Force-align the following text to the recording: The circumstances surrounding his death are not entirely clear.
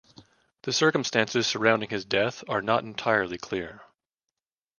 The 0.63 0.73
circumstances 0.73 1.45
surrounding 1.45 1.91
his 1.91 2.05
death 2.05 2.43
are 2.49 2.63
not 2.63 2.83
entirely 2.83 3.37
clear. 3.37 3.83